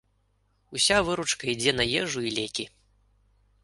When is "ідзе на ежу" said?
1.55-2.19